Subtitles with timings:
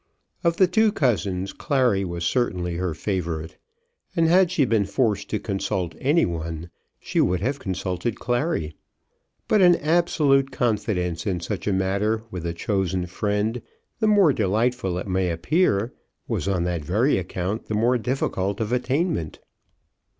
[0.43, 3.57] Of the two cousins Clary was certainly her favourite,
[4.15, 8.73] and had she been forced to consult any one, she would have consulted Clary.
[9.47, 13.61] But an absolute confidence in such a matter with a chosen friend,
[13.99, 15.93] the more delightful it might appear,
[16.27, 19.37] was on that very account the more difficult of attainment.